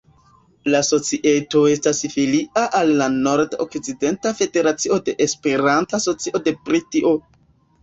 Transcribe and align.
La 0.75 0.79
societo 0.85 1.61
estas 1.73 1.99
filia 2.13 2.63
al 2.79 2.95
la 3.03 3.11
Nord-Okcidenta 3.29 4.33
Federacio 4.41 4.99
de 5.11 5.17
Esperanto-Asocio 5.29 6.45
de 6.51 6.57
Britio. 6.67 7.17